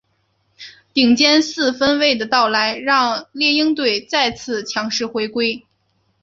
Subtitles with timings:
[0.95, 5.63] 顶尖四分卫的到来让猎鹰队再次强势回归。